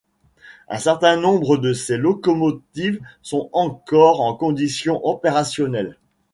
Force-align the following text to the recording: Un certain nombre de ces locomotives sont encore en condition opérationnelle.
Un 0.67 0.79
certain 0.79 1.15
nombre 1.15 1.57
de 1.57 1.73
ces 1.73 1.95
locomotives 1.95 2.99
sont 3.21 3.51
encore 3.53 4.21
en 4.21 4.33
condition 4.33 4.99
opérationnelle. 5.07 5.99